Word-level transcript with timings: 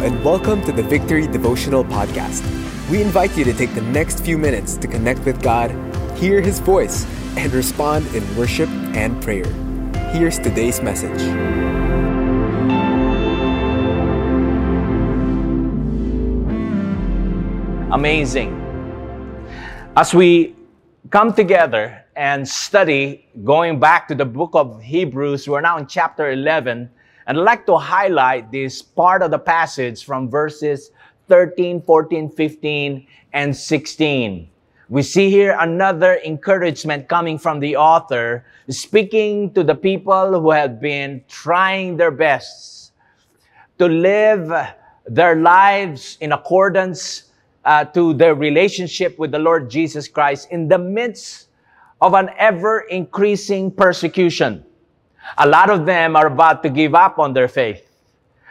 and 0.00 0.24
welcome 0.24 0.62
to 0.62 0.70
the 0.70 0.82
Victory 0.82 1.26
Devotional 1.26 1.82
Podcast. 1.82 2.40
We 2.88 3.02
invite 3.02 3.36
you 3.36 3.42
to 3.42 3.52
take 3.52 3.74
the 3.74 3.82
next 3.82 4.24
few 4.24 4.38
minutes 4.38 4.76
to 4.76 4.86
connect 4.86 5.24
with 5.24 5.42
God, 5.42 5.72
hear 6.16 6.40
His 6.40 6.60
voice, 6.60 7.04
and 7.36 7.52
respond 7.52 8.06
in 8.14 8.22
worship 8.36 8.68
and 8.94 9.20
prayer. 9.20 9.44
Here's 10.12 10.38
today's 10.38 10.80
message. 10.80 11.20
Amazing. 17.90 18.54
As 19.96 20.14
we 20.14 20.54
come 21.10 21.34
together 21.34 22.04
and 22.14 22.46
study 22.46 23.26
going 23.42 23.80
back 23.80 24.06
to 24.08 24.14
the 24.14 24.24
book 24.24 24.50
of 24.54 24.80
Hebrews, 24.80 25.48
we're 25.48 25.60
now 25.60 25.76
in 25.76 25.88
chapter 25.88 26.30
11 26.30 26.88
and 27.28 27.36
I'd 27.36 27.44
like 27.44 27.66
to 27.66 27.76
highlight 27.76 28.50
this 28.50 28.80
part 28.80 29.20
of 29.20 29.30
the 29.30 29.38
passage 29.38 30.02
from 30.02 30.30
verses 30.30 30.90
13, 31.28 31.82
14, 31.82 32.30
15, 32.30 33.06
and 33.34 33.54
16. 33.54 34.48
We 34.88 35.02
see 35.02 35.28
here 35.28 35.54
another 35.60 36.20
encouragement 36.24 37.06
coming 37.06 37.38
from 37.38 37.60
the 37.60 37.76
author, 37.76 38.46
speaking 38.70 39.52
to 39.52 39.62
the 39.62 39.74
people 39.74 40.40
who 40.40 40.50
have 40.50 40.80
been 40.80 41.22
trying 41.28 41.98
their 41.98 42.10
best 42.10 42.92
to 43.78 43.86
live 43.86 44.50
their 45.04 45.36
lives 45.36 46.16
in 46.22 46.32
accordance 46.32 47.24
uh, 47.66 47.84
to 47.84 48.14
their 48.14 48.34
relationship 48.34 49.18
with 49.18 49.32
the 49.32 49.38
Lord 49.38 49.68
Jesus 49.68 50.08
Christ 50.08 50.48
in 50.50 50.66
the 50.66 50.78
midst 50.78 51.48
of 52.00 52.14
an 52.14 52.30
ever 52.38 52.80
increasing 52.88 53.70
persecution. 53.70 54.64
A 55.36 55.46
lot 55.46 55.70
of 55.70 55.84
them 55.84 56.16
are 56.16 56.26
about 56.26 56.62
to 56.62 56.70
give 56.70 56.94
up 56.94 57.18
on 57.18 57.32
their 57.32 57.48
faith, 57.48 57.86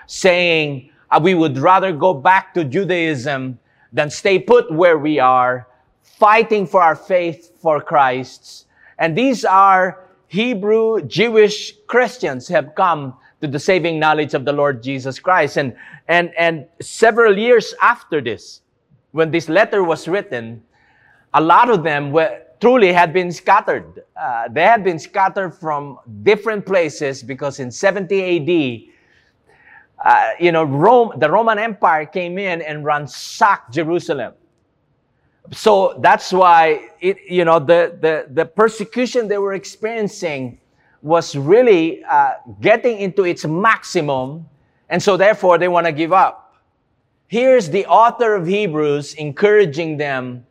saying, 0.05 0.91
uh, 1.09 1.19
we 1.21 1.33
would 1.33 1.57
rather 1.57 1.91
go 1.91 2.13
back 2.13 2.53
to 2.53 2.63
Judaism 2.63 3.59
than 3.91 4.09
stay 4.09 4.37
put 4.37 4.71
where 4.71 4.97
we 4.97 5.19
are, 5.19 5.67
fighting 6.03 6.67
for 6.67 6.81
our 6.81 6.95
faith 6.95 7.57
for 7.61 7.81
Christ. 7.81 8.67
And 8.99 9.17
these 9.17 9.45
are 9.45 10.05
Hebrew 10.27 11.01
Jewish 11.03 11.73
Christians 11.87 12.47
have 12.49 12.75
come 12.75 13.15
to 13.41 13.47
the 13.47 13.59
saving 13.59 13.99
knowledge 13.99 14.33
of 14.33 14.45
the 14.45 14.51
Lord 14.53 14.83
Jesus 14.83 15.19
Christ. 15.19 15.57
And, 15.57 15.75
and, 16.07 16.33
and 16.37 16.65
several 16.81 17.37
years 17.37 17.73
after 17.81 18.19
this, 18.19 18.61
when 19.11 19.31
this 19.31 19.47
letter 19.47 19.83
was 19.83 20.07
written, 20.07 20.63
a 21.33 21.41
lot 21.41 21.69
of 21.69 21.83
them 21.83 22.11
were, 22.11 22.41
truly 22.59 22.91
had 22.91 23.13
been 23.13 23.31
scattered. 23.31 24.03
Uh, 24.19 24.47
they 24.49 24.63
had 24.63 24.83
been 24.83 24.99
scattered 24.99 25.51
from 25.51 25.99
different 26.23 26.65
places 26.65 27.23
because 27.23 27.59
in 27.59 27.71
70 27.71 28.87
AD, 28.87 28.93
uh, 30.05 30.31
you 30.39 30.51
know, 30.51 30.63
Rome, 30.63 31.11
the 31.17 31.29
Roman 31.29 31.59
Empire 31.59 32.05
came 32.05 32.37
in 32.37 32.61
and 32.61 32.85
ransacked 32.85 33.73
Jerusalem. 33.73 34.33
So 35.51 35.97
that's 36.01 36.33
why 36.33 36.89
it, 36.99 37.17
you 37.27 37.45
know, 37.45 37.59
the, 37.59 37.97
the, 38.01 38.27
the 38.31 38.45
persecution 38.45 39.27
they 39.27 39.37
were 39.37 39.53
experiencing 39.53 40.59
was 41.01 41.35
really 41.35 42.03
uh, 42.03 42.33
getting 42.59 42.97
into 42.99 43.23
its 43.23 43.45
maximum. 43.45 44.47
And 44.89 45.01
so 45.01 45.15
therefore 45.15 45.57
they 45.57 45.67
want 45.67 45.85
to 45.85 45.91
give 45.91 46.11
up. 46.11 46.55
Here's 47.27 47.69
the 47.69 47.85
author 47.85 48.35
of 48.35 48.47
Hebrews 48.47 49.13
encouraging 49.15 49.97
them 49.97 50.46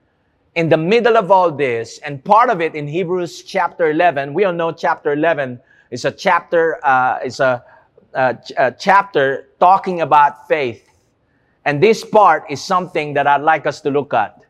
in 0.56 0.70
the 0.70 0.76
middle 0.76 1.18
of 1.18 1.30
all 1.30 1.52
this, 1.52 1.98
and 1.98 2.24
part 2.24 2.48
of 2.48 2.62
it 2.62 2.74
in 2.74 2.88
Hebrews 2.88 3.42
chapter 3.42 3.90
11, 3.90 4.32
we 4.32 4.44
all 4.44 4.54
know 4.54 4.72
chapter 4.72 5.12
11 5.12 5.60
is 5.90 6.06
a 6.06 6.10
chapter, 6.10 6.80
uh, 6.84 7.18
is 7.22 7.40
a, 7.40 7.62
a, 8.14 8.38
a 8.56 8.72
chapter 8.72 9.48
talking 9.60 10.00
about 10.00 10.48
faith. 10.48 10.88
And 11.66 11.82
this 11.82 12.02
part 12.02 12.44
is 12.48 12.64
something 12.64 13.12
that 13.14 13.26
I'd 13.26 13.42
like 13.42 13.66
us 13.66 13.82
to 13.82 13.90
look 13.90 14.14
at 14.14 14.40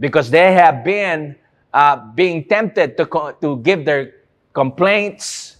because 0.00 0.30
they 0.30 0.52
have 0.52 0.82
been 0.82 1.36
uh, 1.72 1.96
being 2.12 2.44
tempted 2.44 2.96
to, 2.96 3.06
co- 3.06 3.32
to 3.40 3.58
give 3.58 3.84
their 3.84 4.14
complaints, 4.54 5.58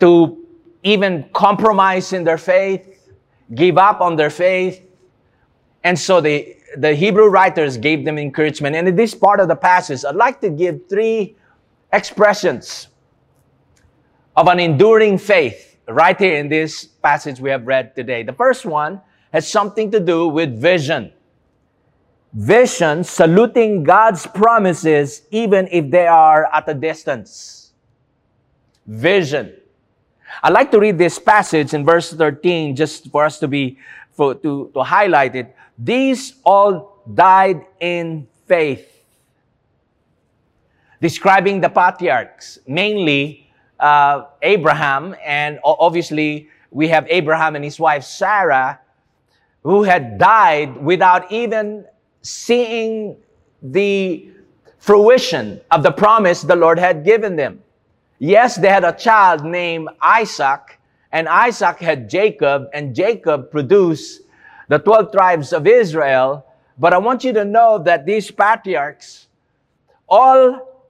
to 0.00 0.46
even 0.82 1.24
compromise 1.32 2.12
in 2.12 2.24
their 2.24 2.36
faith, 2.36 3.10
give 3.54 3.78
up 3.78 4.02
on 4.02 4.16
their 4.16 4.30
faith. 4.30 4.82
And 5.82 5.98
so 5.98 6.20
they, 6.20 6.58
the 6.76 6.94
Hebrew 6.94 7.26
writers 7.26 7.76
gave 7.76 8.04
them 8.04 8.18
encouragement. 8.18 8.76
And 8.76 8.88
in 8.88 8.96
this 8.96 9.14
part 9.14 9.40
of 9.40 9.48
the 9.48 9.56
passage, 9.56 10.04
I'd 10.04 10.16
like 10.16 10.40
to 10.40 10.50
give 10.50 10.88
three 10.88 11.36
expressions 11.92 12.88
of 14.36 14.48
an 14.48 14.58
enduring 14.58 15.18
faith 15.18 15.76
right 15.88 16.18
here 16.18 16.36
in 16.36 16.48
this 16.48 16.86
passage 16.86 17.40
we 17.40 17.50
have 17.50 17.66
read 17.66 17.94
today. 17.94 18.22
The 18.22 18.32
first 18.32 18.64
one 18.64 19.00
has 19.32 19.48
something 19.48 19.90
to 19.90 20.00
do 20.00 20.28
with 20.28 20.60
vision. 20.60 21.12
Vision, 22.32 23.04
saluting 23.04 23.82
God's 23.82 24.26
promises 24.26 25.22
even 25.30 25.68
if 25.70 25.90
they 25.90 26.06
are 26.06 26.48
at 26.52 26.68
a 26.68 26.74
distance. 26.74 27.72
Vision. 28.86 29.54
I'd 30.42 30.52
like 30.52 30.70
to 30.70 30.80
read 30.80 30.96
this 30.96 31.18
passage 31.18 31.74
in 31.74 31.84
verse 31.84 32.12
13 32.12 32.74
just 32.74 33.10
for 33.10 33.24
us 33.24 33.38
to 33.40 33.48
be, 33.48 33.78
for, 34.12 34.34
to, 34.34 34.70
to 34.74 34.82
highlight 34.82 35.34
it. 35.34 35.54
These 35.78 36.34
all 36.44 37.02
died 37.12 37.64
in 37.80 38.28
faith. 38.46 38.88
Describing 41.00 41.60
the 41.60 41.68
patriarchs, 41.68 42.58
mainly 42.66 43.50
uh, 43.80 44.26
Abraham, 44.42 45.16
and 45.24 45.58
obviously 45.64 46.48
we 46.70 46.88
have 46.88 47.06
Abraham 47.10 47.56
and 47.56 47.64
his 47.64 47.80
wife 47.80 48.04
Sarah, 48.04 48.80
who 49.62 49.82
had 49.82 50.18
died 50.18 50.76
without 50.76 51.30
even 51.32 51.84
seeing 52.22 53.16
the 53.62 54.28
fruition 54.78 55.60
of 55.70 55.82
the 55.82 55.90
promise 55.90 56.42
the 56.42 56.56
Lord 56.56 56.78
had 56.78 57.04
given 57.04 57.36
them. 57.36 57.62
Yes, 58.18 58.56
they 58.56 58.68
had 58.68 58.84
a 58.84 58.92
child 58.92 59.44
named 59.44 59.88
Isaac, 60.00 60.78
and 61.12 61.28
Isaac 61.28 61.78
had 61.78 62.08
Jacob, 62.08 62.68
and 62.72 62.94
Jacob 62.94 63.50
produced 63.50 64.22
the 64.68 64.78
12 64.78 65.12
tribes 65.12 65.52
of 65.52 65.66
Israel. 65.66 66.44
But 66.78 66.94
I 66.94 66.98
want 66.98 67.22
you 67.22 67.32
to 67.34 67.44
know 67.44 67.78
that 67.84 68.06
these 68.06 68.30
patriarchs 68.30 69.28
all, 70.08 70.88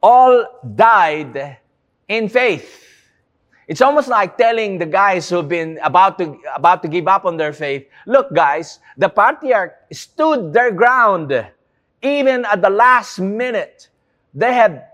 all 0.00 0.60
died 0.74 1.58
in 2.08 2.28
faith. 2.28 2.80
It's 3.66 3.80
almost 3.80 4.08
like 4.08 4.36
telling 4.36 4.78
the 4.78 4.86
guys 4.86 5.28
who've 5.28 5.48
been 5.48 5.78
about 5.82 6.18
to, 6.18 6.36
about 6.54 6.82
to 6.82 6.88
give 6.88 7.08
up 7.08 7.24
on 7.24 7.36
their 7.36 7.52
faith, 7.52 7.86
look 8.06 8.32
guys, 8.32 8.78
the 8.98 9.08
patriarch 9.08 9.74
stood 9.90 10.52
their 10.52 10.70
ground. 10.70 11.32
Even 12.02 12.44
at 12.44 12.60
the 12.60 12.70
last 12.70 13.18
minute, 13.18 13.88
they 14.34 14.52
had 14.52 14.84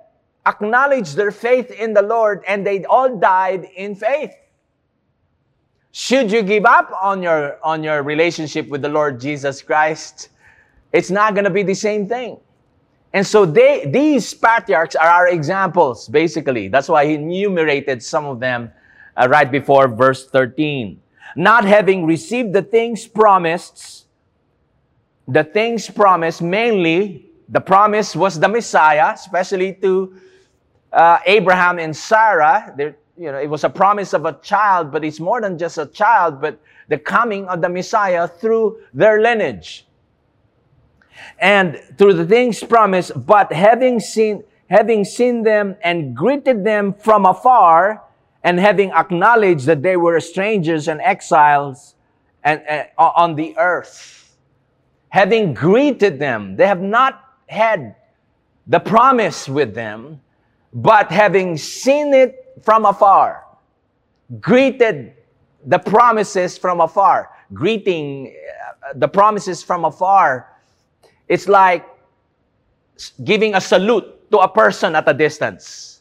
acknowledged 0.47 1.17
their 1.17 1.31
faith 1.31 1.71
in 1.71 1.95
the 1.95 2.03
Lord 2.03 2.43
and 2.47 2.67
they 2.67 2.85
all 2.85 3.17
died 3.17 3.69
in 3.77 3.95
faith. 3.95 4.33
Should 5.93 6.31
you 6.31 6.43
give 6.43 6.65
up 6.65 6.93
on 7.03 7.23
your, 7.23 7.59
on 7.65 7.83
your 7.83 8.03
relationship 8.03 8.69
with 8.69 8.83
the 8.83 8.89
Lord 8.89 9.21
Jesus 9.21 9.61
Christ, 9.61 10.29
it's 10.93 11.11
not 11.11 11.35
going 11.35 11.45
to 11.45 11.51
be 11.51 11.63
the 11.63 11.75
same 11.75 12.09
thing. 12.09 12.39
And 13.13 13.27
so 13.27 13.45
they, 13.45 13.87
these 13.87 14.33
patriarchs 14.33 14.95
are 14.95 15.09
our 15.09 15.29
examples, 15.29 16.09
basically. 16.09 16.69
That's 16.69 16.89
why 16.89 17.07
he 17.07 17.15
enumerated 17.15 18.03
some 18.03 18.25
of 18.25 18.39
them 18.39 18.71
uh, 19.17 19.27
right 19.29 19.51
before 19.51 19.89
verse 19.89 20.29
13. 20.29 21.01
Not 21.35 21.65
having 21.65 22.07
received 22.07 22.53
the 22.53 22.63
things 22.63 23.07
promised, 23.07 24.07
the 25.27 25.43
things 25.43 25.91
promised, 25.91 26.41
mainly 26.41 27.27
the 27.49 27.61
promise 27.61 28.15
was 28.15 28.39
the 28.39 28.49
Messiah, 28.49 29.13
especially 29.13 29.75
to 29.75 30.21
uh, 30.93 31.19
Abraham 31.27 31.79
and 31.79 31.97
Sarah. 31.97 32.75
You 33.17 33.33
know, 33.33 33.39
it 33.39 33.49
was 33.49 33.65
a 33.65 33.71
promise 33.71 34.13
of 34.13 34.25
a 34.25 34.39
child, 34.43 34.91
but 34.91 35.05
it's 35.05 35.21
more 35.21 35.41
than 35.41 35.59
just 35.59 35.79
a 35.79 35.87
child, 35.87 36.41
but 36.41 36.59
the 36.89 36.99
coming 36.99 37.47
of 37.49 37.61
the 37.61 37.69
Messiah 37.69 38.27
through 38.27 38.81
their 38.95 39.21
lineage. 39.21 39.87
And 41.39 41.81
through 41.99 42.15
the 42.15 42.27
things 42.27 42.63
promised, 42.63 43.13
but 43.27 43.53
having 43.53 44.01
seen, 44.01 44.43
having 44.71 45.05
seen 45.05 45.43
them 45.43 45.77
and 45.83 46.17
greeted 46.17 46.65
them 46.65 46.95
from 46.95 47.27
afar, 47.27 48.03
and 48.43 48.59
having 48.59 48.91
acknowledged 48.93 49.67
that 49.67 49.83
they 49.83 49.97
were 49.97 50.19
strangers 50.21 50.89
and 50.89 51.01
exiles 51.03 51.95
and, 52.43 52.63
uh, 52.69 52.85
on 52.99 53.35
the 53.35 53.57
earth, 53.59 54.35
having 55.11 55.53
greeted 55.53 56.19
them, 56.19 56.57
they 56.57 56.67
have 56.67 56.81
not 56.81 57.23
had 57.49 57.97
the 58.67 58.81
promise 58.81 59.49
with 59.49 59.75
them, 59.75 60.21
but 60.73 61.11
having 61.11 61.57
seen 61.57 62.15
it 62.15 62.55
from 62.63 62.85
afar, 62.85 63.45
greeted 64.41 65.15
the 65.67 65.79
promises 65.79 66.57
from 66.57 66.81
afar, 66.81 67.31
greeting 67.53 68.35
uh, 68.87 68.93
the 68.95 69.09
promises 69.09 69.63
from 69.63 69.85
afar. 69.85 70.47
It's 71.29 71.49
like 71.49 71.87
giving 73.25 73.55
a 73.55 73.61
salute 73.61 74.31
to 74.31 74.39
a 74.39 74.49
person 74.49 74.95
at 74.95 75.09
a 75.09 75.15
distance. 75.15 76.01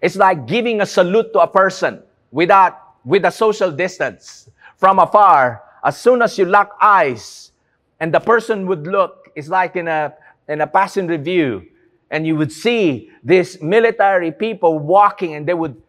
It's 0.00 0.16
like 0.16 0.46
giving 0.46 0.80
a 0.80 0.86
salute 0.86 1.32
to 1.32 1.40
a 1.40 1.46
person 1.46 2.02
without, 2.30 2.78
with 3.04 3.24
a 3.24 3.30
social 3.30 3.70
distance 3.70 4.48
from 4.76 4.98
afar. 4.98 5.62
as 5.84 6.00
soon 6.00 6.22
as 6.22 6.38
you 6.38 6.46
lock 6.46 6.76
eyes 6.80 7.52
and 8.00 8.12
the 8.12 8.20
person 8.20 8.66
would 8.66 8.86
look, 8.86 9.30
it's 9.36 9.48
like 9.48 9.76
in 9.76 9.86
a, 9.86 10.14
in 10.48 10.62
a 10.62 10.66
passing 10.66 11.06
review, 11.06 11.66
and 12.10 12.26
you 12.26 12.36
would 12.36 12.52
see 12.52 13.10
these 13.22 13.60
military 13.60 14.30
people 14.30 14.78
walking 14.78 15.34
and 15.34 15.46
they 15.46 15.54
would 15.54 15.80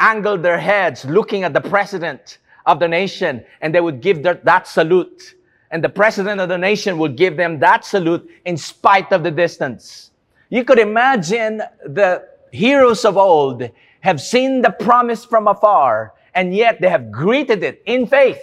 angle 0.00 0.36
their 0.36 0.58
heads 0.58 1.04
looking 1.04 1.44
at 1.44 1.52
the 1.52 1.60
president 1.60 2.38
of 2.66 2.80
the 2.80 2.88
nation 2.88 3.44
and 3.60 3.74
they 3.74 3.80
would 3.80 4.00
give 4.00 4.22
their, 4.22 4.34
that 4.34 4.66
salute. 4.66 5.34
And 5.70 5.82
the 5.82 5.88
president 5.88 6.40
of 6.40 6.48
the 6.48 6.58
nation 6.58 6.98
would 6.98 7.16
give 7.16 7.36
them 7.36 7.58
that 7.60 7.84
salute 7.84 8.28
in 8.44 8.56
spite 8.56 9.12
of 9.12 9.22
the 9.22 9.30
distance. 9.30 10.10
You 10.50 10.64
could 10.64 10.78
imagine 10.78 11.62
the 11.86 12.28
heroes 12.50 13.04
of 13.04 13.16
old 13.16 13.70
have 14.00 14.20
seen 14.20 14.62
the 14.62 14.70
promise 14.70 15.24
from 15.24 15.48
afar 15.48 16.12
and 16.34 16.54
yet 16.54 16.80
they 16.80 16.88
have 16.88 17.10
greeted 17.10 17.62
it 17.62 17.82
in 17.86 18.06
faith. 18.06 18.42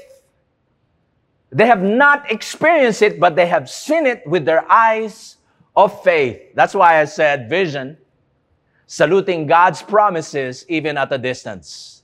They 1.51 1.65
have 1.65 1.81
not 1.81 2.31
experienced 2.31 3.01
it, 3.01 3.19
but 3.19 3.35
they 3.35 3.47
have 3.47 3.69
seen 3.69 4.05
it 4.05 4.25
with 4.25 4.45
their 4.45 4.69
eyes 4.71 5.37
of 5.85 6.03
faith. 6.03 6.41
That's 6.55 6.75
why 6.75 6.99
I 6.99 7.05
said 7.05 7.49
vision, 7.49 7.97
saluting 8.85 9.47
God's 9.47 9.81
promises 9.81 10.65
even 10.67 10.97
at 10.97 11.11
a 11.11 11.17
distance. 11.17 12.03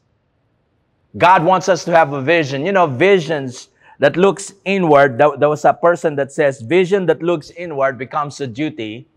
God 1.17 1.43
wants 1.43 1.69
us 1.69 1.83
to 1.85 1.91
have 1.91 2.13
a 2.13 2.21
vision. 2.21 2.65
You 2.65 2.71
know, 2.71 2.87
visions 2.87 3.69
that 3.99 4.17
looks 4.17 4.53
inward. 4.65 5.17
There 5.17 5.49
was 5.49 5.65
a 5.65 5.73
person 5.73 6.15
that 6.15 6.31
says 6.31 6.61
vision 6.61 7.05
that 7.07 7.21
looks 7.21 7.49
inward 7.51 7.97
becomes 7.97 8.41
a 8.41 8.47
duty, 8.47 9.07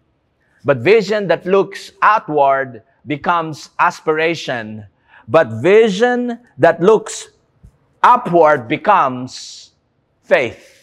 but 0.64 0.78
vision 0.78 1.28
that 1.28 1.46
looks 1.46 1.92
outward 2.02 2.82
becomes 3.06 3.70
aspiration. 3.78 4.86
But 5.26 5.60
vision 5.62 6.38
that 6.58 6.80
looks 6.80 7.28
upward 8.02 8.68
becomes 8.68 9.72
faith. 10.22 10.77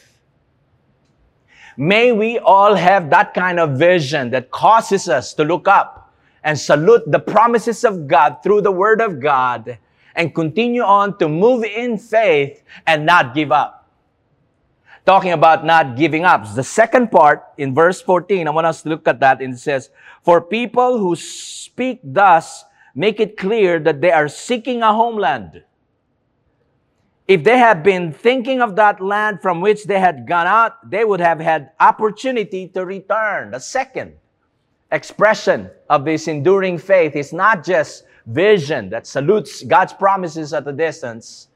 May 1.77 2.11
we 2.11 2.39
all 2.39 2.75
have 2.75 3.09
that 3.09 3.33
kind 3.33 3.59
of 3.59 3.77
vision 3.77 4.31
that 4.31 4.51
causes 4.51 5.09
us 5.09 5.33
to 5.33 5.43
look 5.43 5.67
up 5.67 6.13
and 6.43 6.57
salute 6.57 7.03
the 7.07 7.19
promises 7.19 7.83
of 7.83 8.07
God 8.07 8.37
through 8.43 8.61
the 8.61 8.71
Word 8.71 9.01
of 9.01 9.19
God 9.19 9.77
and 10.15 10.33
continue 10.33 10.83
on 10.83 11.17
to 11.17 11.27
move 11.27 11.63
in 11.63 11.97
faith 11.97 12.63
and 12.87 13.05
not 13.05 13.35
give 13.35 13.51
up. 13.51 13.89
Talking 15.05 15.33
about 15.33 15.65
not 15.65 15.97
giving 15.97 16.23
up. 16.23 16.55
The 16.55 16.63
second 16.63 17.11
part 17.11 17.43
in 17.57 17.75
verse 17.75 18.01
14, 18.01 18.47
I 18.47 18.51
want 18.51 18.67
us 18.67 18.81
to 18.83 18.89
look 18.89 19.07
at 19.07 19.19
that 19.19 19.41
and 19.41 19.53
it 19.53 19.59
says, 19.59 19.89
For 20.23 20.41
people 20.41 20.97
who 20.97 21.15
speak 21.15 21.99
thus 22.03 22.63
make 22.95 23.19
it 23.19 23.37
clear 23.37 23.79
that 23.79 24.01
they 24.01 24.11
are 24.11 24.27
seeking 24.27 24.81
a 24.81 24.93
homeland. 24.93 25.63
If 27.27 27.43
they 27.43 27.57
had 27.57 27.81
been 27.81 28.13
thinking 28.13 28.61
of 28.61 28.75
that 28.75 29.01
land 29.01 29.41
from 29.41 29.59
which 29.59 29.85
they 29.85 29.99
had 29.99 30.27
gone 30.27 30.45
out, 30.45 30.89
they 30.89 31.03
would 31.03 31.19
have 31.19 31.39
had 31.39 31.71
opportunity 31.79 32.67
to 32.69 32.85
return. 32.85 33.51
The 33.51 33.59
second 33.59 34.13
expression 34.91 35.71
of 35.89 36.05
this 36.05 36.27
enduring 36.27 36.77
faith 36.77 37.15
is 37.15 37.33
not 37.33 37.65
just 37.65 38.03
vision 38.27 38.89
that 38.89 39.07
salutes 39.07 39.63
God's 39.63 39.93
promises 39.93 40.53
at 40.53 40.67
a 40.67 40.71
distance, 40.71 41.47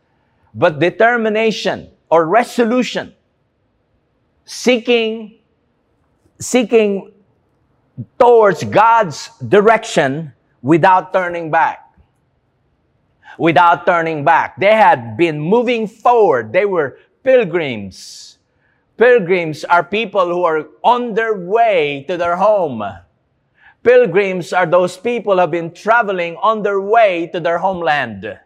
but 0.55 0.79
determination 0.79 1.91
or 2.09 2.25
resolution, 2.25 3.13
seeking, 4.45 5.37
seeking 6.39 7.11
towards 8.19 8.63
God's 8.63 9.29
direction 9.47 10.33
without 10.63 11.13
turning 11.13 11.51
back. 11.51 11.88
Without 13.39 13.85
turning 13.85 14.25
back. 14.25 14.59
They 14.59 14.75
had 14.75 15.15
been 15.15 15.39
moving 15.39 15.87
forward. 15.87 16.51
They 16.51 16.65
were 16.65 16.99
pilgrims. 17.23 18.37
Pilgrims 18.97 19.63
are 19.63 19.81
people 19.81 20.27
who 20.27 20.43
are 20.43 20.67
on 20.83 21.13
their 21.13 21.33
way 21.33 22.03
to 22.09 22.17
their 22.17 22.35
home. 22.35 22.83
Pilgrims 23.81 24.51
are 24.51 24.65
those 24.65 24.97
people 24.97 25.33
who 25.33 25.39
have 25.39 25.51
been 25.51 25.73
traveling 25.73 26.35
on 26.43 26.63
their 26.63 26.81
way 26.81 27.27
to 27.27 27.39
their 27.39 27.59
homeland. 27.59 28.37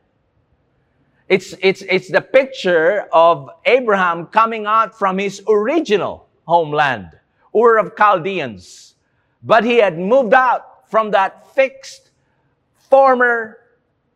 It's, 1.28 1.56
it's, 1.60 1.82
it's 1.90 2.12
the 2.12 2.22
picture 2.22 3.08
of 3.12 3.50
Abraham 3.66 4.28
coming 4.28 4.68
out 4.68 4.98
from 4.98 5.18
his 5.18 5.42
original 5.50 6.28
homeland, 6.46 7.18
Ur 7.56 7.80
of 7.80 7.98
Chaldeans. 7.98 8.94
But 9.42 9.64
he 9.64 9.78
had 9.78 9.98
moved 9.98 10.36
out 10.36 10.88
from 10.92 11.10
that 11.12 11.52
fixed 11.56 12.12
former 12.78 13.58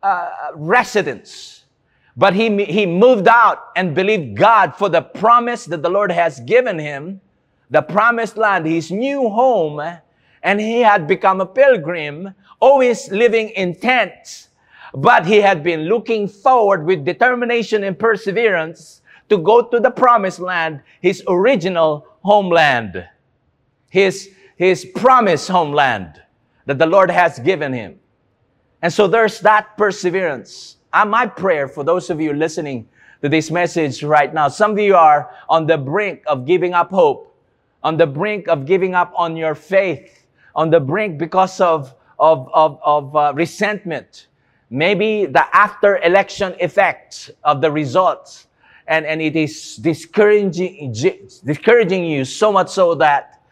uh, 0.02 0.30
residence. 0.54 1.64
But 2.16 2.34
he, 2.34 2.64
he 2.64 2.84
moved 2.84 3.28
out 3.28 3.68
and 3.76 3.94
believed 3.94 4.36
God 4.36 4.74
for 4.74 4.88
the 4.88 5.02
promise 5.02 5.66
that 5.66 5.82
the 5.82 5.88
Lord 5.88 6.10
has 6.10 6.40
given 6.40 6.78
him, 6.78 7.20
the 7.70 7.82
promised 7.82 8.36
land, 8.36 8.66
his 8.66 8.90
new 8.90 9.28
home, 9.28 9.80
and 10.42 10.60
he 10.60 10.80
had 10.80 11.06
become 11.06 11.40
a 11.40 11.46
pilgrim, 11.46 12.34
always 12.60 13.10
living 13.10 13.50
in 13.50 13.74
tents. 13.74 14.48
But 14.94 15.26
he 15.26 15.36
had 15.36 15.62
been 15.62 15.82
looking 15.82 16.26
forward 16.26 16.84
with 16.84 17.04
determination 17.04 17.84
and 17.84 17.96
perseverance 17.96 19.02
to 19.28 19.38
go 19.38 19.62
to 19.62 19.78
the 19.78 19.90
promised 19.90 20.40
land, 20.40 20.80
his 21.00 21.22
original 21.28 22.06
homeland, 22.22 23.06
his, 23.90 24.30
his 24.56 24.84
promised 24.84 25.48
homeland 25.48 26.20
that 26.66 26.78
the 26.78 26.86
Lord 26.86 27.10
has 27.10 27.38
given 27.38 27.72
him. 27.72 28.00
And 28.82 28.92
so 28.92 29.08
there's 29.08 29.40
that 29.40 29.76
perseverance. 29.76 30.76
And 30.92 31.10
my 31.10 31.26
prayer 31.26 31.68
for 31.68 31.84
those 31.84 32.10
of 32.10 32.20
you 32.20 32.32
listening 32.32 32.88
to 33.22 33.28
this 33.28 33.50
message 33.50 34.02
right 34.02 34.32
now, 34.32 34.48
some 34.48 34.72
of 34.72 34.78
you 34.78 34.94
are 34.94 35.30
on 35.48 35.66
the 35.66 35.76
brink 35.76 36.22
of 36.26 36.46
giving 36.46 36.72
up 36.72 36.90
hope, 36.90 37.34
on 37.82 37.96
the 37.96 38.06
brink 38.06 38.48
of 38.48 38.66
giving 38.66 38.94
up 38.94 39.12
on 39.16 39.36
your 39.36 39.54
faith, 39.54 40.26
on 40.54 40.70
the 40.70 40.80
brink 40.80 41.18
because 41.18 41.60
of, 41.60 41.94
of, 42.18 42.48
of, 42.52 42.80
of 42.84 43.16
uh, 43.16 43.32
resentment, 43.34 44.28
maybe 44.70 45.26
the 45.26 45.44
after 45.56 45.98
election 45.98 46.54
effect 46.60 47.30
of 47.44 47.60
the 47.60 47.70
results. 47.70 48.46
And, 48.86 49.04
and 49.04 49.20
it 49.20 49.36
is 49.36 49.76
discouraging, 49.76 50.94
discouraging 51.44 52.04
you 52.04 52.24
so 52.24 52.50
much 52.50 52.70
so 52.70 52.94
that 52.94 53.42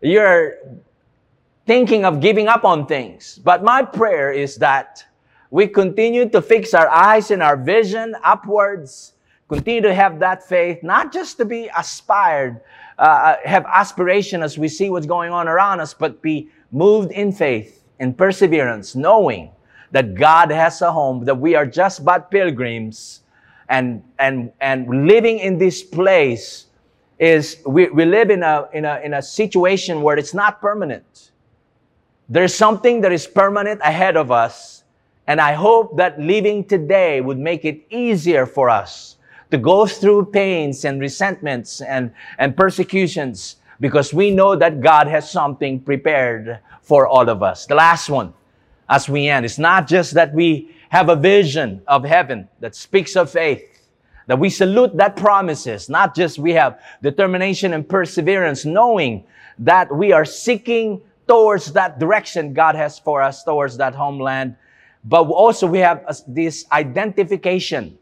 you're 0.00 0.54
thinking 1.68 2.06
of 2.06 2.20
giving 2.20 2.48
up 2.48 2.64
on 2.64 2.86
things. 2.86 3.38
But 3.44 3.62
my 3.62 3.82
prayer 3.82 4.32
is 4.32 4.56
that 4.56 5.04
we 5.50 5.66
continue 5.68 6.26
to 6.30 6.40
fix 6.40 6.72
our 6.72 6.88
eyes 6.88 7.30
and 7.30 7.42
our 7.42 7.58
vision 7.58 8.16
upwards, 8.24 9.12
continue 9.48 9.82
to 9.82 9.94
have 9.94 10.18
that 10.20 10.42
faith, 10.42 10.82
not 10.82 11.12
just 11.12 11.36
to 11.36 11.44
be 11.44 11.70
aspired, 11.76 12.62
uh, 12.98 13.02
uh, 13.02 13.36
have 13.44 13.66
aspiration 13.66 14.42
as 14.42 14.56
we 14.56 14.66
see 14.66 14.88
what's 14.88 15.06
going 15.06 15.30
on 15.30 15.46
around 15.46 15.80
us, 15.80 15.92
but 15.92 16.22
be 16.22 16.48
moved 16.72 17.12
in 17.12 17.30
faith 17.30 17.84
and 18.00 18.16
perseverance, 18.16 18.96
knowing 18.96 19.50
that 19.90 20.14
God 20.14 20.50
has 20.50 20.80
a 20.80 20.90
home, 20.90 21.24
that 21.26 21.38
we 21.38 21.54
are 21.54 21.66
just 21.66 22.02
but 22.02 22.30
pilgrims, 22.30 23.20
and 23.68 24.02
and 24.18 24.52
and 24.60 25.06
living 25.06 25.38
in 25.38 25.58
this 25.58 25.82
place 25.82 26.66
is 27.18 27.58
we, 27.66 27.90
we 27.90 28.06
live 28.06 28.30
in 28.30 28.42
a 28.42 28.68
in 28.72 28.86
a 28.86 29.00
in 29.04 29.14
a 29.14 29.22
situation 29.22 30.00
where 30.00 30.16
it's 30.16 30.32
not 30.32 30.60
permanent. 30.60 31.32
There's 32.28 32.54
something 32.54 33.00
that 33.00 33.12
is 33.12 33.26
permanent 33.26 33.80
ahead 33.82 34.16
of 34.16 34.30
us. 34.30 34.84
And 35.26 35.40
I 35.40 35.52
hope 35.52 35.96
that 35.96 36.20
living 36.20 36.64
today 36.64 37.20
would 37.20 37.38
make 37.38 37.64
it 37.64 37.86
easier 37.90 38.46
for 38.46 38.68
us 38.68 39.16
to 39.50 39.58
go 39.58 39.86
through 39.86 40.26
pains 40.26 40.84
and 40.84 41.00
resentments 41.00 41.80
and, 41.80 42.12
and 42.38 42.56
persecutions 42.56 43.56
because 43.80 44.12
we 44.12 44.30
know 44.30 44.56
that 44.56 44.80
God 44.80 45.06
has 45.06 45.30
something 45.30 45.80
prepared 45.80 46.58
for 46.82 47.06
all 47.06 47.28
of 47.28 47.42
us. 47.42 47.66
The 47.66 47.74
last 47.74 48.10
one, 48.10 48.34
as 48.88 49.08
we 49.08 49.28
end, 49.28 49.44
it's 49.44 49.58
not 49.58 49.86
just 49.86 50.14
that 50.14 50.32
we 50.34 50.74
have 50.90 51.08
a 51.08 51.16
vision 51.16 51.82
of 51.86 52.04
heaven 52.04 52.48
that 52.60 52.74
speaks 52.74 53.16
of 53.16 53.30
faith, 53.30 53.62
that 54.26 54.38
we 54.38 54.50
salute 54.50 54.96
that 54.96 55.16
promises, 55.16 55.88
not 55.88 56.14
just 56.14 56.38
we 56.38 56.52
have 56.52 56.80
determination 57.02 57.72
and 57.74 57.88
perseverance, 57.88 58.64
knowing 58.64 59.24
that 59.58 59.94
we 59.94 60.12
are 60.12 60.24
seeking 60.24 61.00
towards 61.28 61.72
that 61.74 61.98
direction 61.98 62.54
God 62.54 62.74
has 62.74 62.98
for 62.98 63.22
us, 63.22 63.44
towards 63.44 63.76
that 63.76 63.94
homeland. 63.94 64.56
But 65.04 65.24
also 65.24 65.66
we 65.66 65.78
have 65.78 66.04
this 66.26 66.66
identification. 66.72 67.98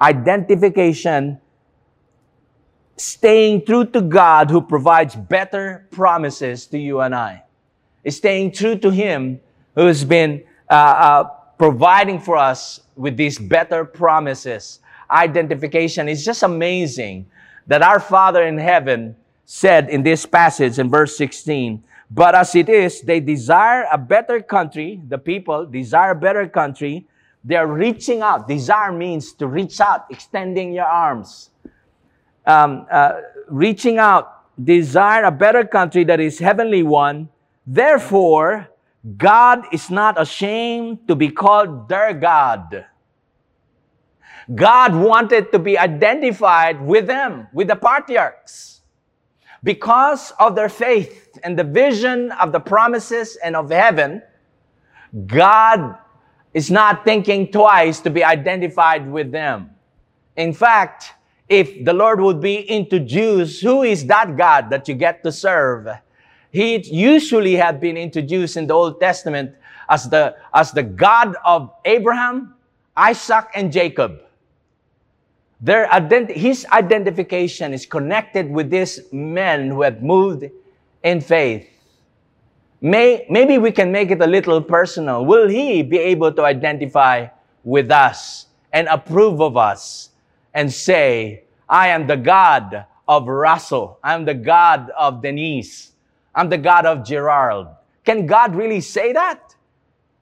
Identification, 0.00 1.40
staying 2.96 3.64
true 3.64 3.84
to 3.86 4.00
God 4.00 4.50
who 4.50 4.60
provides 4.60 5.14
better 5.14 5.86
promises 5.90 6.66
to 6.66 6.78
you 6.78 7.00
and 7.00 7.14
I. 7.14 7.44
Staying 8.08 8.52
true 8.52 8.76
to 8.78 8.90
Him 8.90 9.40
who 9.74 9.86
has 9.86 10.04
been 10.04 10.42
uh, 10.70 10.74
uh, 10.74 11.24
providing 11.58 12.18
for 12.18 12.36
us 12.36 12.80
with 12.96 13.16
these 13.16 13.38
better 13.38 13.84
promises. 13.84 14.80
Identification 15.10 16.08
is 16.08 16.24
just 16.24 16.42
amazing 16.42 17.26
that 17.66 17.82
our 17.82 18.00
Father 18.00 18.42
in 18.42 18.58
heaven 18.58 19.16
said 19.46 19.88
in 19.90 20.02
this 20.02 20.26
passage 20.26 20.78
in 20.78 20.90
verse 20.90 21.16
16, 21.16 21.82
but 22.14 22.34
as 22.36 22.54
it 22.54 22.68
is, 22.68 23.02
they 23.02 23.18
desire 23.20 23.86
a 23.92 23.98
better 23.98 24.40
country. 24.40 25.02
The 25.08 25.18
people 25.18 25.66
desire 25.66 26.12
a 26.12 26.14
better 26.14 26.48
country. 26.48 27.06
They're 27.42 27.66
reaching 27.66 28.22
out. 28.22 28.46
Desire 28.48 28.92
means 28.92 29.32
to 29.34 29.48
reach 29.48 29.80
out, 29.80 30.06
extending 30.10 30.72
your 30.72 30.86
arms. 30.86 31.50
um, 32.46 32.86
uh, 32.90 33.20
reaching 33.48 33.98
out, 33.98 34.44
desire 34.62 35.24
a 35.24 35.30
better 35.30 35.64
country 35.64 36.04
that 36.04 36.20
is 36.20 36.38
heavenly 36.38 36.82
one. 36.82 37.28
Therefore, 37.66 38.68
God 39.16 39.64
is 39.72 39.90
not 39.90 40.20
ashamed 40.20 41.08
to 41.08 41.14
be 41.14 41.28
called 41.30 41.88
their 41.88 42.14
God. 42.14 42.86
God 44.54 44.94
wanted 44.94 45.52
to 45.52 45.58
be 45.58 45.78
identified 45.78 46.80
with 46.80 47.06
them, 47.06 47.48
with 47.52 47.68
the 47.68 47.76
patriarchs, 47.76 48.73
because 49.64 50.30
of 50.38 50.54
their 50.54 50.68
faith 50.68 51.38
and 51.42 51.58
the 51.58 51.64
vision 51.64 52.30
of 52.32 52.52
the 52.52 52.60
promises 52.60 53.36
and 53.42 53.56
of 53.56 53.70
heaven. 53.70 54.22
God 55.26 55.96
is 56.52 56.70
not 56.70 57.04
thinking 57.04 57.50
twice 57.50 57.98
to 58.00 58.10
be 58.10 58.22
identified 58.22 59.10
with 59.10 59.32
them. 59.32 59.70
In 60.36 60.52
fact, 60.52 61.14
if 61.48 61.84
the 61.84 61.92
Lord 61.92 62.20
would 62.20 62.40
be 62.40 62.60
introduced, 62.60 63.62
who 63.62 63.82
is 63.82 64.06
that 64.06 64.36
God 64.36 64.70
that 64.70 64.86
you 64.86 64.94
get 64.94 65.24
to 65.24 65.32
serve? 65.32 65.88
He 66.50 66.76
usually 66.78 67.56
had 67.56 67.80
been 67.80 67.96
introduced 67.96 68.56
in 68.56 68.66
the 68.66 68.74
Old 68.74 69.00
Testament 69.00 69.54
as 69.88 70.08
the, 70.08 70.36
as 70.52 70.72
the 70.72 70.82
God 70.82 71.34
of 71.44 71.72
Abraham, 71.84 72.54
Isaac, 72.96 73.46
and 73.54 73.72
Jacob. 73.72 74.23
Their 75.64 75.86
ident- 75.86 76.36
his 76.36 76.66
identification 76.70 77.72
is 77.72 77.86
connected 77.86 78.50
with 78.50 78.68
these 78.68 79.00
men 79.12 79.70
who 79.70 79.80
had 79.80 80.02
moved 80.02 80.44
in 81.02 81.22
faith. 81.22 81.66
May, 82.82 83.24
maybe 83.30 83.56
we 83.56 83.72
can 83.72 83.90
make 83.90 84.10
it 84.10 84.20
a 84.20 84.26
little 84.26 84.60
personal. 84.60 85.24
Will 85.24 85.48
he 85.48 85.82
be 85.82 85.96
able 85.96 86.32
to 86.32 86.44
identify 86.44 87.28
with 87.64 87.90
us 87.90 88.48
and 88.74 88.88
approve 88.88 89.40
of 89.40 89.56
us 89.56 90.10
and 90.52 90.70
say, 90.70 91.44
I 91.66 91.88
am 91.88 92.06
the 92.06 92.18
God 92.18 92.84
of 93.08 93.26
Russell. 93.26 93.98
I'm 94.04 94.26
the 94.26 94.34
God 94.34 94.90
of 94.90 95.22
Denise. 95.22 95.92
I'm 96.34 96.50
the 96.50 96.58
God 96.58 96.84
of 96.84 97.06
Gerard. 97.06 97.68
Can 98.04 98.26
God 98.26 98.54
really 98.54 98.82
say 98.82 99.14
that? 99.14 99.54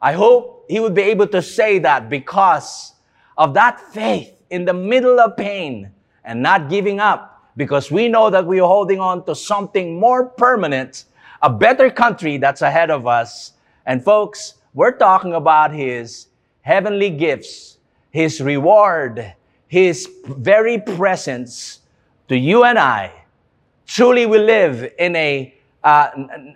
I 0.01 0.13
hope 0.13 0.67
he 0.69 0.79
would 0.79 0.95
be 0.95 1.03
able 1.03 1.27
to 1.27 1.43
say 1.43 1.81
that 1.81 2.09
because 2.09 2.95
of 3.37 3.55
that 3.55 3.81
faith 3.93 4.35
in 4.53 4.67
the 4.67 4.75
middle 4.75 5.19
of 5.19 5.35
pain 5.35 5.91
and 6.25 6.43
not 6.43 6.69
giving 6.69 7.01
up 7.01 7.43
because 7.57 7.91
we 7.91 8.07
know 8.07 8.29
that 8.29 8.47
we're 8.47 8.63
holding 8.63 9.01
on 9.01 9.25
to 9.25 9.35
something 9.35 9.99
more 9.99 10.27
permanent, 10.27 11.07
a 11.41 11.49
better 11.49 11.91
country 11.91 12.37
that's 12.37 12.61
ahead 12.61 12.91
of 12.91 13.07
us. 13.07 13.55
And 13.87 14.05
folks, 14.05 14.55
we're 14.75 14.97
talking 14.97 15.33
about 15.33 15.73
his 15.73 16.29
heavenly 16.61 17.09
gifts, 17.09 17.79
his 18.11 18.43
reward, 18.43 19.35
his 19.69 20.09
very 20.27 20.79
presence 20.79 21.81
to 22.29 22.37
you 22.37 22.65
and 22.65 22.79
I. 22.79 23.11
Truly, 23.87 24.27
we 24.27 24.39
live 24.39 24.93
in 24.99 25.17
a, 25.17 25.55
uh, 25.83 26.11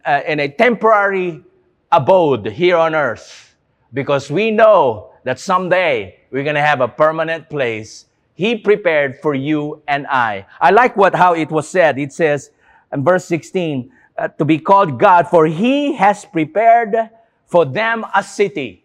uh, 0.04 0.20
in 0.28 0.40
a 0.40 0.48
temporary 0.48 1.42
abode 1.90 2.46
here 2.46 2.76
on 2.76 2.94
earth 2.94 3.56
because 3.94 4.30
we 4.30 4.50
know 4.50 5.12
that 5.26 5.40
someday 5.40 6.16
we're 6.30 6.44
going 6.44 6.54
to 6.54 6.62
have 6.62 6.80
a 6.80 6.86
permanent 6.86 7.50
place 7.50 8.06
he 8.34 8.54
prepared 8.54 9.18
for 9.20 9.34
you 9.34 9.82
and 9.88 10.06
I. 10.06 10.46
I 10.60 10.70
like 10.70 10.96
what 10.96 11.16
how 11.16 11.34
it 11.34 11.50
was 11.50 11.68
said. 11.68 11.98
It 11.98 12.12
says 12.12 12.52
in 12.92 13.02
verse 13.02 13.24
16, 13.24 13.90
uh, 14.16 14.28
to 14.28 14.44
be 14.44 14.60
called 14.60 15.00
God, 15.00 15.26
for 15.26 15.46
he 15.46 15.94
has 15.94 16.24
prepared 16.24 17.10
for 17.44 17.64
them 17.64 18.04
a 18.14 18.22
city. 18.22 18.84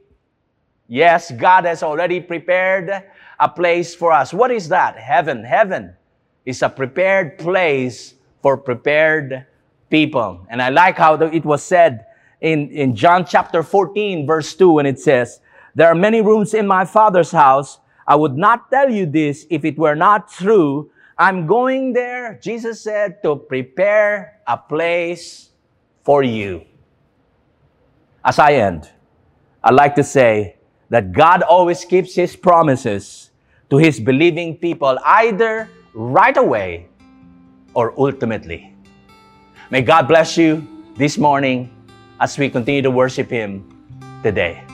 Yes, 0.87 1.31
God 1.31 1.65
has 1.65 1.83
already 1.83 2.19
prepared 2.19 2.89
a 3.39 3.47
place 3.47 3.93
for 3.93 4.11
us. 4.11 4.33
What 4.33 4.49
is 4.49 4.67
that? 4.69 4.97
Heaven. 4.97 5.43
Heaven 5.43 5.93
is 6.43 6.63
a 6.63 6.69
prepared 6.69 7.37
place 7.37 8.15
for 8.41 8.57
prepared 8.57 9.45
people. 9.91 10.43
And 10.49 10.59
I 10.59 10.69
like 10.69 10.97
how 10.97 11.13
it 11.21 11.45
was 11.45 11.61
said 11.61 12.07
in, 12.39 12.71
in 12.71 12.95
John 12.95 13.25
chapter 13.27 13.61
14, 13.61 14.25
verse 14.25 14.55
2, 14.55 14.71
when 14.71 14.87
it 14.87 14.99
says, 14.99 15.39
There 15.75 15.87
are 15.87 15.95
many 15.95 16.21
rooms 16.21 16.53
in 16.53 16.67
my 16.67 16.85
Father's 16.85 17.31
house. 17.31 17.79
I 18.07 18.15
would 18.15 18.37
not 18.37 18.69
tell 18.69 18.89
you 18.89 19.05
this 19.05 19.45
if 19.49 19.63
it 19.63 19.77
were 19.77 19.95
not 19.95 20.31
true. 20.31 20.91
I'm 21.17 21.47
going 21.47 21.93
there, 21.93 22.39
Jesus 22.41 22.81
said, 22.81 23.21
to 23.23 23.35
prepare 23.35 24.39
a 24.47 24.57
place 24.57 25.49
for 26.03 26.23
you. 26.23 26.65
As 28.23 28.39
I 28.39 28.53
end, 28.53 28.89
I'd 29.63 29.73
like 29.73 29.95
to 29.95 30.03
say 30.03 30.57
that 30.89 31.11
God 31.11 31.41
always 31.43 31.85
keeps 31.85 32.15
His 32.15 32.35
promises 32.35 33.31
to 33.71 33.77
his 33.77 33.99
believing 33.99 34.57
people 34.57 34.99
either 35.05 35.69
right 35.95 36.35
away 36.35 36.87
or 37.73 37.95
ultimately. 37.97 38.75
May 39.71 39.81
God 39.81 40.09
bless 40.09 40.37
you 40.37 40.67
this 40.97 41.17
morning 41.17 41.71
as 42.19 42.37
we 42.37 42.49
continue 42.49 42.81
to 42.81 42.91
worship 42.91 43.29
him 43.29 43.63
today. 44.21 44.70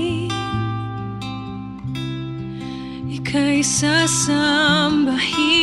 Ika'y 3.10 3.58
sasambahin 3.66 5.53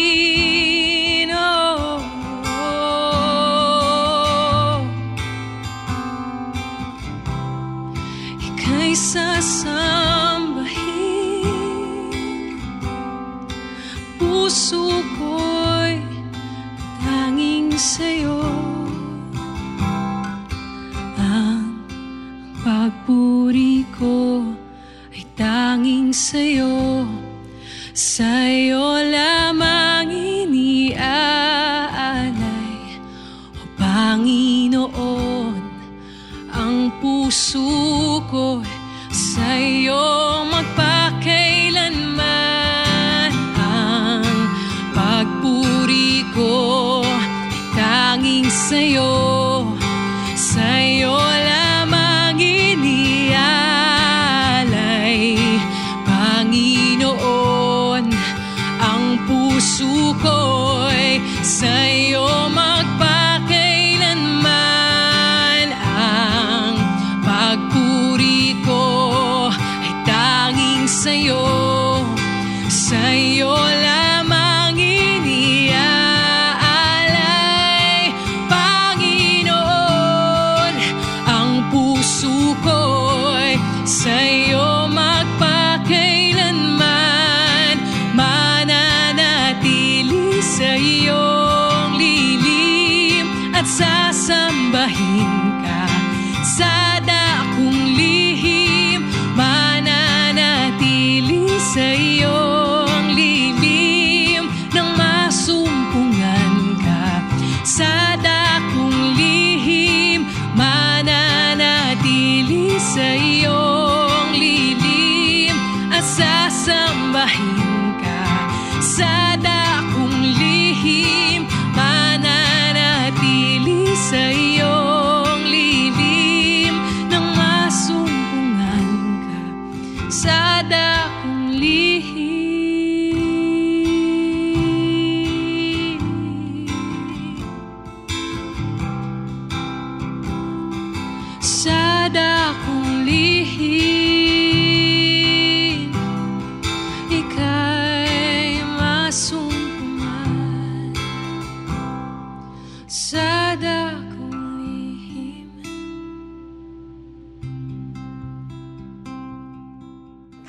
sa'yo. 26.31 27.03
Sa'yo 27.91 28.50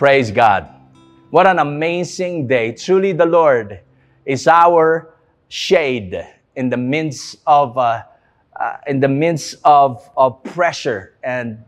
Praise 0.02 0.32
God. 0.32 0.68
What 1.30 1.46
an 1.46 1.60
amazing 1.60 2.48
day. 2.48 2.72
Truly, 2.72 3.12
the 3.12 3.24
Lord 3.24 3.78
is 4.26 4.48
our 4.48 5.14
shade 5.46 6.26
in 6.56 6.68
the 6.68 6.76
midst 6.76 7.36
of, 7.46 7.78
uh, 7.78 8.02
uh, 8.58 8.78
in 8.88 8.98
the 8.98 9.06
midst 9.06 9.58
of, 9.64 10.10
of 10.16 10.42
pressure 10.42 11.14
and 11.22 11.62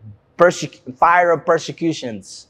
fire 0.96 1.30
of 1.30 1.46
persecutions 1.46 2.48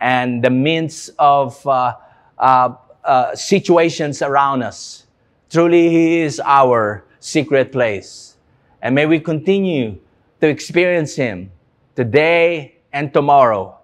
and 0.00 0.42
the 0.42 0.48
midst 0.48 1.10
of 1.18 1.66
uh, 1.66 1.96
uh, 2.38 2.72
uh, 3.04 3.34
situations 3.34 4.22
around 4.22 4.62
us. 4.62 5.04
Truly, 5.50 5.90
He 5.90 6.20
is 6.20 6.40
our 6.42 7.04
secret 7.20 7.72
place. 7.72 8.38
And 8.80 8.94
may 8.94 9.04
we 9.04 9.20
continue 9.20 9.98
to 10.40 10.48
experience 10.48 11.14
Him 11.14 11.50
today 11.94 12.76
and 12.90 13.12
tomorrow. 13.12 13.76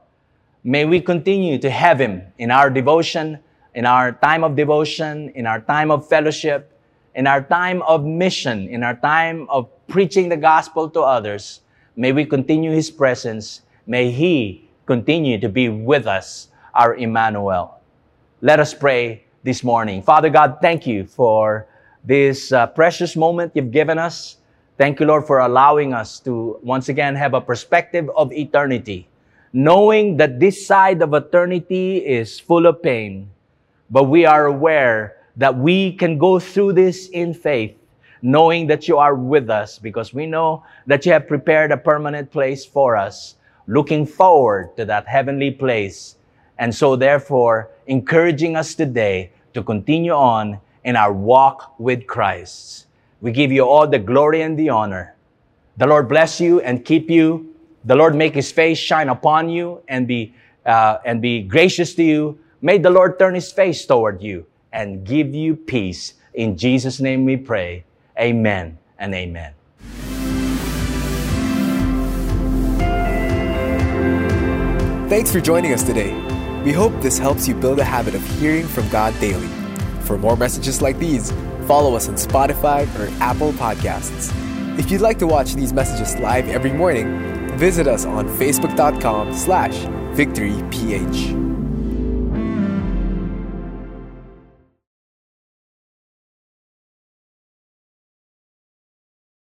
May 0.64 0.84
we 0.84 1.00
continue 1.00 1.58
to 1.58 1.70
have 1.70 2.00
Him 2.00 2.22
in 2.38 2.52
our 2.52 2.70
devotion, 2.70 3.40
in 3.74 3.84
our 3.84 4.12
time 4.12 4.44
of 4.44 4.54
devotion, 4.54 5.30
in 5.34 5.44
our 5.44 5.60
time 5.60 5.90
of 5.90 6.08
fellowship, 6.08 6.78
in 7.16 7.26
our 7.26 7.42
time 7.42 7.82
of 7.82 8.04
mission, 8.04 8.68
in 8.68 8.84
our 8.84 8.94
time 8.94 9.48
of 9.50 9.68
preaching 9.88 10.28
the 10.28 10.36
gospel 10.36 10.88
to 10.90 11.00
others. 11.00 11.62
May 11.96 12.12
we 12.12 12.24
continue 12.24 12.70
His 12.70 12.92
presence. 12.92 13.62
May 13.88 14.12
He 14.12 14.70
continue 14.86 15.40
to 15.40 15.48
be 15.48 15.68
with 15.68 16.06
us, 16.06 16.46
our 16.74 16.94
Emmanuel. 16.94 17.80
Let 18.40 18.60
us 18.60 18.72
pray 18.72 19.24
this 19.42 19.64
morning. 19.64 20.00
Father 20.00 20.30
God, 20.30 20.58
thank 20.62 20.86
you 20.86 21.06
for 21.06 21.66
this 22.04 22.52
uh, 22.52 22.68
precious 22.68 23.16
moment 23.16 23.50
you've 23.54 23.72
given 23.72 23.98
us. 23.98 24.36
Thank 24.78 25.00
you, 25.00 25.06
Lord, 25.06 25.26
for 25.26 25.40
allowing 25.40 25.92
us 25.92 26.20
to 26.20 26.58
once 26.62 26.88
again 26.88 27.16
have 27.16 27.34
a 27.34 27.40
perspective 27.40 28.08
of 28.16 28.32
eternity, 28.32 29.08
knowing 29.52 30.16
that 30.16 30.40
this 30.40 30.66
side 30.66 31.02
of 31.02 31.12
eternity 31.12 31.98
is 31.98 32.40
full 32.40 32.66
of 32.66 32.82
pain, 32.82 33.28
but 33.90 34.04
we 34.04 34.24
are 34.24 34.46
aware 34.46 35.16
that 35.36 35.56
we 35.56 35.92
can 35.92 36.18
go 36.18 36.38
through 36.38 36.72
this 36.72 37.08
in 37.08 37.34
faith, 37.34 37.76
knowing 38.22 38.66
that 38.66 38.88
you 38.88 38.98
are 38.98 39.14
with 39.14 39.50
us 39.50 39.78
because 39.78 40.14
we 40.14 40.26
know 40.26 40.64
that 40.86 41.04
you 41.04 41.12
have 41.12 41.28
prepared 41.28 41.70
a 41.70 41.76
permanent 41.76 42.30
place 42.30 42.64
for 42.64 42.96
us, 42.96 43.36
looking 43.66 44.06
forward 44.06 44.74
to 44.76 44.84
that 44.84 45.06
heavenly 45.06 45.50
place. 45.50 46.16
And 46.58 46.74
so, 46.74 46.96
therefore, 46.96 47.70
encouraging 47.86 48.56
us 48.56 48.74
today 48.74 49.32
to 49.54 49.62
continue 49.62 50.12
on 50.12 50.60
in 50.84 50.96
our 50.96 51.12
walk 51.12 51.74
with 51.78 52.06
Christ. 52.06 52.86
We 53.20 53.32
give 53.32 53.52
you 53.52 53.62
all 53.62 53.86
the 53.86 53.98
glory 53.98 54.42
and 54.42 54.58
the 54.58 54.70
honor. 54.70 55.14
The 55.76 55.86
Lord 55.86 56.08
bless 56.08 56.40
you 56.40 56.60
and 56.60 56.84
keep 56.84 57.10
you. 57.10 57.51
The 57.84 57.96
Lord 57.96 58.14
make 58.14 58.34
his 58.34 58.52
face 58.52 58.78
shine 58.78 59.08
upon 59.08 59.48
you 59.48 59.82
and 59.88 60.06
be, 60.06 60.34
uh, 60.64 60.98
and 61.04 61.20
be 61.20 61.42
gracious 61.42 61.94
to 61.96 62.02
you. 62.02 62.38
May 62.60 62.78
the 62.78 62.90
Lord 62.90 63.18
turn 63.18 63.34
his 63.34 63.50
face 63.50 63.84
toward 63.84 64.22
you 64.22 64.46
and 64.72 65.04
give 65.04 65.34
you 65.34 65.56
peace. 65.56 66.14
In 66.34 66.56
Jesus' 66.56 67.00
name 67.00 67.24
we 67.24 67.36
pray. 67.36 67.84
Amen 68.18 68.78
and 68.98 69.14
amen. 69.14 69.54
Thanks 75.08 75.32
for 75.32 75.40
joining 75.40 75.74
us 75.74 75.82
today. 75.82 76.14
We 76.64 76.72
hope 76.72 76.92
this 77.02 77.18
helps 77.18 77.48
you 77.48 77.54
build 77.54 77.80
a 77.80 77.84
habit 77.84 78.14
of 78.14 78.24
hearing 78.38 78.66
from 78.66 78.88
God 78.90 79.12
daily. 79.20 79.48
For 80.02 80.16
more 80.16 80.36
messages 80.36 80.80
like 80.80 80.98
these, 80.98 81.32
follow 81.66 81.96
us 81.96 82.08
on 82.08 82.14
Spotify 82.14 82.86
or 82.98 83.12
Apple 83.20 83.52
Podcasts. 83.54 84.32
If 84.78 84.90
you'd 84.90 85.00
like 85.00 85.18
to 85.18 85.26
watch 85.26 85.54
these 85.54 85.72
messages 85.72 86.16
live 86.18 86.48
every 86.48 86.72
morning, 86.72 87.41
visit 87.56 87.86
us 87.86 88.04
on 88.04 88.28
facebook.com 88.28 89.32
slash 89.34 89.74
victoryph. 90.14 91.51